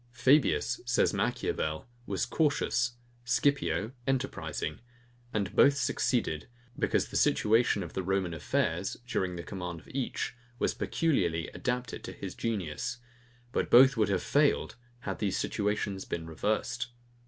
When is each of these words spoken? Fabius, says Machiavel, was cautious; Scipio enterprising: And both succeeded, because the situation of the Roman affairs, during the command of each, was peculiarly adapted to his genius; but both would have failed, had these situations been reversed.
Fabius, 0.13 0.81
says 0.83 1.13
Machiavel, 1.13 1.87
was 2.07 2.25
cautious; 2.25 2.93
Scipio 3.23 3.91
enterprising: 4.07 4.79
And 5.31 5.55
both 5.55 5.77
succeeded, 5.77 6.47
because 6.75 7.09
the 7.09 7.15
situation 7.15 7.83
of 7.83 7.93
the 7.93 8.01
Roman 8.01 8.33
affairs, 8.33 8.97
during 9.05 9.35
the 9.35 9.43
command 9.43 9.79
of 9.79 9.87
each, 9.89 10.33
was 10.57 10.73
peculiarly 10.73 11.49
adapted 11.49 12.03
to 12.05 12.13
his 12.13 12.33
genius; 12.33 12.97
but 13.51 13.69
both 13.69 13.95
would 13.95 14.09
have 14.09 14.23
failed, 14.23 14.75
had 15.01 15.19
these 15.19 15.37
situations 15.37 16.03
been 16.05 16.25
reversed. 16.25 16.87